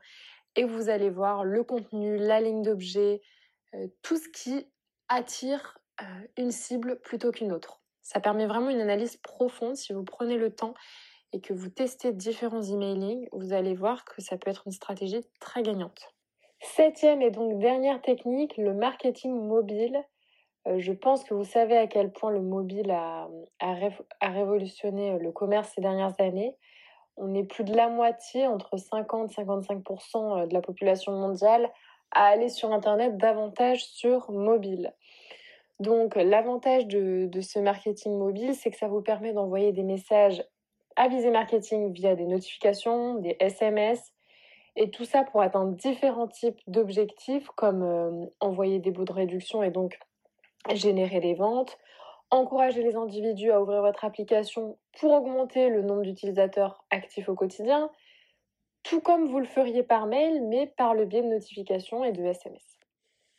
et 0.56 0.64
vous 0.64 0.88
allez 0.88 1.10
voir 1.10 1.44
le 1.44 1.64
contenu, 1.64 2.16
la 2.16 2.40
ligne 2.40 2.62
d'objet, 2.62 3.22
euh, 3.74 3.86
tout 4.02 4.16
ce 4.16 4.28
qui 4.28 4.66
attire 5.08 5.78
euh, 6.00 6.04
une 6.36 6.50
cible 6.50 7.00
plutôt 7.00 7.30
qu'une 7.30 7.52
autre. 7.52 7.80
Ça 8.02 8.20
permet 8.20 8.46
vraiment 8.46 8.70
une 8.70 8.80
analyse 8.80 9.16
profonde 9.16 9.76
si 9.76 9.92
vous 9.92 10.04
prenez 10.04 10.36
le 10.36 10.54
temps 10.54 10.74
et 11.32 11.40
que 11.40 11.54
vous 11.54 11.70
testez 11.70 12.12
différents 12.12 12.62
emailing, 12.62 13.26
vous 13.32 13.52
allez 13.52 13.74
voir 13.74 14.04
que 14.04 14.20
ça 14.20 14.36
peut 14.36 14.50
être 14.50 14.64
une 14.66 14.72
stratégie 14.72 15.24
très 15.40 15.62
gagnante. 15.62 16.14
Septième 16.60 17.22
et 17.22 17.30
donc 17.30 17.58
dernière 17.58 18.00
technique, 18.02 18.56
le 18.56 18.74
marketing 18.74 19.32
mobile. 19.32 20.04
Euh, 20.66 20.78
je 20.78 20.92
pense 20.92 21.24
que 21.24 21.34
vous 21.34 21.44
savez 21.44 21.76
à 21.76 21.86
quel 21.86 22.12
point 22.12 22.30
le 22.30 22.40
mobile 22.40 22.90
a, 22.90 23.28
révolutionné 24.20 25.18
le 25.18 25.32
commerce 25.32 25.72
ces 25.74 25.80
dernières 25.80 26.14
années. 26.20 26.54
On 27.16 27.34
est 27.34 27.44
plus 27.44 27.64
de 27.64 27.74
la 27.74 27.88
moitié, 27.88 28.46
entre 28.46 28.76
50 28.76 29.30
et 29.30 29.42
55% 29.42 30.48
de 30.48 30.54
la 30.54 30.60
population 30.60 31.12
mondiale, 31.12 31.70
à 32.12 32.26
aller 32.26 32.48
sur 32.48 32.72
Internet 32.72 33.16
davantage 33.16 33.84
sur 33.84 34.30
mobile. 34.30 34.92
Donc 35.80 36.14
l'avantage 36.14 36.86
de, 36.86 37.28
ce 37.40 37.58
marketing 37.58 38.16
mobile, 38.16 38.54
c'est 38.54 38.70
que 38.70 38.76
ça 38.76 38.88
vous 38.88 39.02
permet 39.02 39.32
d'envoyer 39.32 39.72
des 39.72 39.82
messages 39.82 40.44
à 40.96 41.08
visée 41.08 41.30
marketing 41.30 41.92
via 41.92 42.14
des 42.14 42.26
notifications, 42.26 43.16
des 43.16 43.36
SMS, 43.40 44.12
et 44.76 44.90
tout 44.90 45.04
ça 45.04 45.24
pour 45.24 45.42
atteindre 45.42 45.74
différents 45.74 46.28
types 46.28 46.60
d'objectifs 46.66 47.48
comme 47.56 47.82
euh, 47.82 48.26
envoyer 48.40 48.78
des 48.78 48.90
bouts 48.90 49.04
de 49.04 49.12
réduction 49.12 49.62
et 49.62 49.70
donc 49.70 49.98
générer 50.70 51.20
des 51.20 51.34
ventes, 51.34 51.78
encourager 52.30 52.82
les 52.82 52.96
individus 52.96 53.50
à 53.50 53.60
ouvrir 53.60 53.82
votre 53.82 54.04
application 54.04 54.78
pour 54.98 55.12
augmenter 55.12 55.68
le 55.68 55.82
nombre 55.82 56.02
d'utilisateurs 56.02 56.84
actifs 56.90 57.28
au 57.28 57.34
quotidien, 57.34 57.90
tout 58.82 59.00
comme 59.00 59.28
vous 59.28 59.38
le 59.38 59.44
feriez 59.44 59.82
par 59.82 60.06
mail, 60.06 60.42
mais 60.48 60.66
par 60.66 60.94
le 60.94 61.04
biais 61.04 61.22
de 61.22 61.28
notifications 61.28 62.04
et 62.04 62.12
de 62.12 62.24
SMS. 62.24 62.62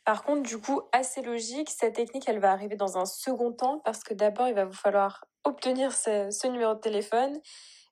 Par 0.04 0.22
contre, 0.22 0.42
du 0.42 0.58
coup, 0.58 0.82
assez 0.92 1.22
logique, 1.22 1.70
cette 1.70 1.94
technique, 1.94 2.28
elle 2.28 2.38
va 2.38 2.52
arriver 2.52 2.76
dans 2.76 2.98
un 2.98 3.06
second 3.06 3.52
temps 3.52 3.80
parce 3.84 4.04
que 4.04 4.12
d'abord, 4.12 4.48
il 4.48 4.54
va 4.54 4.66
vous 4.66 4.72
falloir 4.72 5.24
obtenir 5.44 5.92
ce, 5.92 6.46
numéro 6.46 6.74
de 6.74 6.80
téléphone 6.80 7.40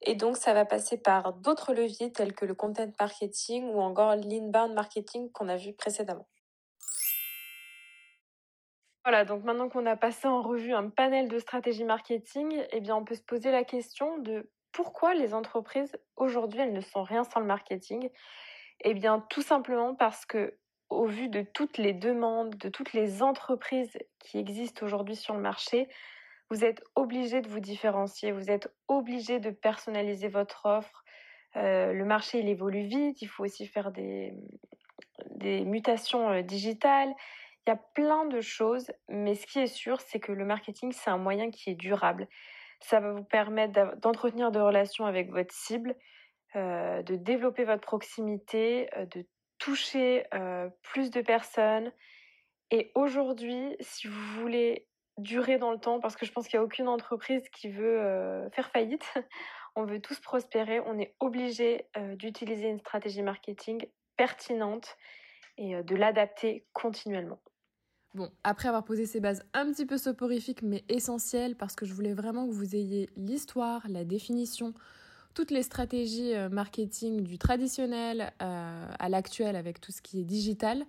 et 0.02 0.14
donc 0.14 0.36
ça 0.36 0.52
va 0.52 0.64
passer 0.64 0.98
par 0.98 1.32
d'autres 1.32 1.72
leviers 1.72 2.12
tels 2.12 2.34
que 2.34 2.44
le 2.44 2.54
content 2.54 2.90
marketing 3.00 3.72
ou 3.72 3.80
encore 3.80 4.14
l'inbound 4.16 4.74
marketing 4.74 5.30
qu'on 5.32 5.48
a 5.48 5.56
vu 5.56 5.72
précédemment. 5.72 6.26
Voilà, 9.04 9.24
donc 9.24 9.42
maintenant 9.42 9.68
qu'on 9.68 9.86
a 9.86 9.96
passé 9.96 10.28
en 10.28 10.42
revue 10.42 10.72
un 10.72 10.88
panel 10.88 11.28
de 11.28 11.38
stratégies 11.38 11.84
marketing, 11.84 12.64
eh 12.70 12.80
bien 12.80 12.94
on 12.94 13.04
peut 13.04 13.16
se 13.16 13.22
poser 13.22 13.50
la 13.50 13.64
question 13.64 14.18
de 14.18 14.48
pourquoi 14.70 15.14
les 15.14 15.34
entreprises 15.34 15.96
aujourd'hui 16.16 16.60
elles 16.60 16.72
ne 16.72 16.80
sont 16.80 17.02
rien 17.02 17.24
sans 17.24 17.40
le 17.40 17.46
marketing? 17.46 18.10
Eh 18.80 18.94
bien 18.94 19.24
tout 19.28 19.42
simplement 19.42 19.96
parce 19.96 20.24
que 20.24 20.56
au 20.88 21.06
vu 21.06 21.28
de 21.28 21.42
toutes 21.42 21.78
les 21.78 21.94
demandes, 21.94 22.54
de 22.56 22.68
toutes 22.68 22.92
les 22.92 23.22
entreprises 23.22 23.98
qui 24.20 24.38
existent 24.38 24.84
aujourd'hui 24.86 25.16
sur 25.16 25.34
le 25.34 25.40
marché, 25.40 25.88
vous 26.50 26.64
êtes 26.64 26.84
obligé 26.94 27.40
de 27.40 27.48
vous 27.48 27.60
différencier, 27.60 28.30
vous 28.30 28.50
êtes 28.50 28.72
obligé 28.86 29.40
de 29.40 29.50
personnaliser 29.50 30.28
votre 30.28 30.66
offre. 30.66 31.02
Euh, 31.56 31.92
le 31.92 32.04
marché 32.04 32.38
il 32.38 32.48
évolue 32.48 32.82
vite, 32.82 33.20
il 33.20 33.26
faut 33.26 33.44
aussi 33.44 33.66
faire 33.66 33.90
des, 33.90 34.32
des 35.30 35.64
mutations 35.64 36.30
euh, 36.30 36.42
digitales. 36.42 37.12
Il 37.66 37.70
y 37.70 37.72
a 37.72 37.80
plein 37.94 38.24
de 38.24 38.40
choses, 38.40 38.90
mais 39.08 39.36
ce 39.36 39.46
qui 39.46 39.60
est 39.60 39.68
sûr, 39.68 40.00
c'est 40.00 40.18
que 40.18 40.32
le 40.32 40.44
marketing, 40.44 40.90
c'est 40.90 41.10
un 41.10 41.18
moyen 41.18 41.50
qui 41.50 41.70
est 41.70 41.74
durable. 41.74 42.26
Ça 42.80 42.98
va 42.98 43.12
vous 43.12 43.22
permettre 43.22 43.96
d'entretenir 43.98 44.50
des 44.50 44.58
relations 44.58 45.06
avec 45.06 45.30
votre 45.30 45.54
cible, 45.54 45.94
euh, 46.56 47.02
de 47.02 47.14
développer 47.14 47.64
votre 47.64 47.80
proximité, 47.80 48.90
euh, 48.96 49.06
de 49.06 49.24
toucher 49.58 50.26
euh, 50.34 50.68
plus 50.82 51.10
de 51.12 51.20
personnes. 51.20 51.92
Et 52.72 52.90
aujourd'hui, 52.96 53.76
si 53.78 54.08
vous 54.08 54.40
voulez 54.40 54.88
durer 55.18 55.58
dans 55.58 55.70
le 55.70 55.78
temps, 55.78 56.00
parce 56.00 56.16
que 56.16 56.26
je 56.26 56.32
pense 56.32 56.48
qu'il 56.48 56.58
n'y 56.58 56.62
a 56.62 56.64
aucune 56.64 56.88
entreprise 56.88 57.48
qui 57.50 57.68
veut 57.68 58.48
faire 58.52 58.70
faillite, 58.70 59.04
on 59.76 59.84
veut 59.84 60.00
tous 60.00 60.18
prospérer, 60.20 60.80
on 60.80 60.98
est 60.98 61.14
obligé 61.20 61.86
d'utiliser 62.16 62.68
une 62.68 62.80
stratégie 62.80 63.22
marketing 63.22 63.86
pertinente 64.16 64.96
et 65.58 65.82
de 65.82 65.96
l'adapter 65.96 66.66
continuellement. 66.72 67.38
Bon, 68.14 68.30
après 68.44 68.68
avoir 68.68 68.84
posé 68.84 69.06
ces 69.06 69.20
bases 69.20 69.42
un 69.54 69.72
petit 69.72 69.86
peu 69.86 69.96
soporifiques 69.96 70.62
mais 70.62 70.84
essentielles 70.90 71.56
parce 71.56 71.74
que 71.74 71.86
je 71.86 71.94
voulais 71.94 72.12
vraiment 72.12 72.46
que 72.46 72.52
vous 72.52 72.76
ayez 72.76 73.08
l'histoire, 73.16 73.86
la 73.88 74.04
définition, 74.04 74.74
toutes 75.34 75.50
les 75.50 75.62
stratégies 75.62 76.34
euh, 76.34 76.50
marketing 76.50 77.22
du 77.22 77.38
traditionnel 77.38 78.32
euh, 78.42 78.86
à 78.98 79.08
l'actuel 79.08 79.56
avec 79.56 79.80
tout 79.80 79.92
ce 79.92 80.02
qui 80.02 80.20
est 80.20 80.24
digital. 80.24 80.84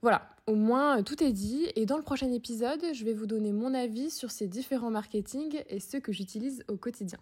Voilà, 0.00 0.22
au 0.46 0.54
moins 0.54 1.00
euh, 1.00 1.02
tout 1.02 1.24
est 1.24 1.32
dit 1.32 1.66
et 1.74 1.86
dans 1.86 1.96
le 1.96 2.04
prochain 2.04 2.30
épisode, 2.30 2.84
je 2.92 3.04
vais 3.04 3.14
vous 3.14 3.26
donner 3.26 3.50
mon 3.50 3.74
avis 3.74 4.10
sur 4.10 4.30
ces 4.30 4.46
différents 4.46 4.90
marketing 4.90 5.60
et 5.68 5.80
ceux 5.80 5.98
que 5.98 6.12
j'utilise 6.12 6.62
au 6.68 6.76
quotidien. 6.76 7.18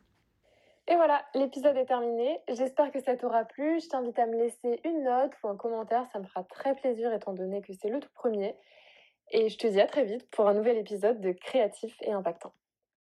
Et 0.89 0.95
voilà, 0.95 1.25
l'épisode 1.35 1.77
est 1.77 1.87
terminé. 1.87 2.39
J'espère 2.49 2.93
que 2.93 3.01
ça 3.01 3.17
t'aura 3.17 3.45
plu. 3.45 3.81
Je 3.81 3.89
t'invite 3.89 4.19
à 4.19 4.27
me 4.27 4.37
laisser 4.37 4.81
une 4.85 5.05
note 5.05 5.33
ou 5.43 5.49
un 5.49 5.57
commentaire, 5.57 6.07
ça 6.13 6.21
me 6.21 6.27
fera 6.27 6.45
très 6.45 6.75
plaisir 6.77 7.13
étant 7.15 7.33
donné 7.33 7.63
que 7.63 7.73
c'est 7.73 7.89
le 7.89 7.99
tout 7.99 8.13
premier. 8.15 8.55
Et 9.31 9.49
je 9.49 9.59
te 9.59 9.67
dis 9.67 9.81
à 9.81 9.87
très 9.87 10.05
vite 10.05 10.29
pour 10.31 10.49
un 10.49 10.55
nouvel 10.55 10.79
épisode 10.79 11.21
de 11.21 11.33
Créatif 11.33 11.97
et 12.03 12.13
Impactant. 12.13 12.53